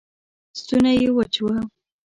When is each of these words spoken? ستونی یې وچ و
ستونی 0.59 0.93
یې 1.01 1.09
وچ 1.17 1.33
و 1.41 1.45